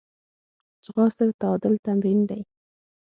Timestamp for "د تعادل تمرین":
1.27-2.19